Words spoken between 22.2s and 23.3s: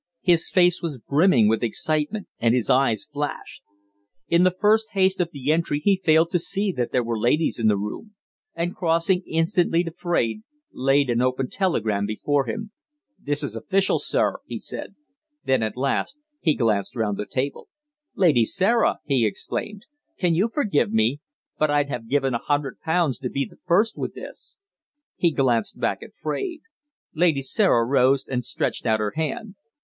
a hundred pounds to